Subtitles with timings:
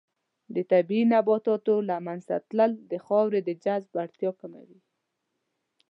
[0.53, 4.79] د طبیعي نباتاتو له منځه تلل د خاورې د جذب وړتیا کموي.